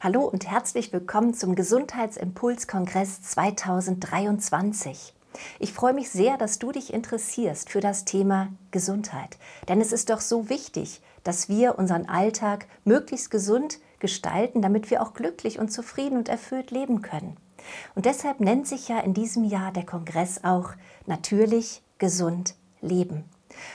Hallo 0.00 0.22
und 0.22 0.48
herzlich 0.48 0.92
willkommen 0.92 1.34
zum 1.34 1.56
Gesundheitsimpuls-Kongress 1.56 3.20
2023. 3.20 5.12
Ich 5.58 5.72
freue 5.72 5.92
mich 5.92 6.08
sehr, 6.10 6.36
dass 6.36 6.60
du 6.60 6.70
dich 6.70 6.94
interessierst 6.94 7.68
für 7.68 7.80
das 7.80 8.04
Thema 8.04 8.52
Gesundheit. 8.70 9.38
Denn 9.66 9.80
es 9.80 9.90
ist 9.90 10.10
doch 10.10 10.20
so 10.20 10.48
wichtig, 10.48 11.00
dass 11.24 11.48
wir 11.48 11.80
unseren 11.80 12.08
Alltag 12.08 12.68
möglichst 12.84 13.32
gesund 13.32 13.80
gestalten, 13.98 14.62
damit 14.62 14.88
wir 14.92 15.02
auch 15.02 15.14
glücklich 15.14 15.58
und 15.58 15.72
zufrieden 15.72 16.16
und 16.16 16.28
erfüllt 16.28 16.70
leben 16.70 17.02
können. 17.02 17.36
Und 17.96 18.06
deshalb 18.06 18.38
nennt 18.38 18.68
sich 18.68 18.86
ja 18.86 19.00
in 19.00 19.14
diesem 19.14 19.42
Jahr 19.42 19.72
der 19.72 19.84
Kongress 19.84 20.44
auch 20.44 20.74
natürlich 21.06 21.82
gesund 21.98 22.54
leben. 22.80 23.24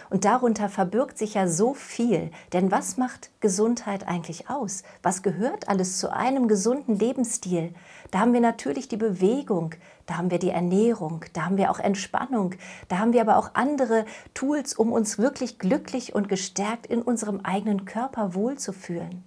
Und 0.09 0.25
darunter 0.25 0.69
verbirgt 0.69 1.17
sich 1.17 1.33
ja 1.33 1.47
so 1.47 1.73
viel. 1.73 2.31
Denn 2.53 2.71
was 2.71 2.97
macht 2.97 3.31
Gesundheit 3.39 4.07
eigentlich 4.07 4.49
aus? 4.49 4.83
Was 5.01 5.23
gehört 5.23 5.67
alles 5.67 5.97
zu 5.97 6.13
einem 6.13 6.47
gesunden 6.47 6.97
Lebensstil? 6.97 7.73
Da 8.11 8.19
haben 8.19 8.33
wir 8.33 8.41
natürlich 8.41 8.87
die 8.87 8.97
Bewegung, 8.97 9.75
da 10.05 10.17
haben 10.17 10.29
wir 10.29 10.39
die 10.39 10.51
Ernährung, 10.51 11.25
da 11.33 11.45
haben 11.45 11.57
wir 11.57 11.71
auch 11.71 11.79
Entspannung, 11.79 12.55
da 12.87 12.99
haben 12.99 13.13
wir 13.13 13.21
aber 13.21 13.37
auch 13.37 13.51
andere 13.55 14.05
Tools, 14.33 14.73
um 14.73 14.91
uns 14.91 15.17
wirklich 15.17 15.57
glücklich 15.57 16.13
und 16.13 16.29
gestärkt 16.29 16.85
in 16.85 17.01
unserem 17.01 17.41
eigenen 17.41 17.85
Körper 17.85 18.35
wohlzufühlen. 18.35 19.23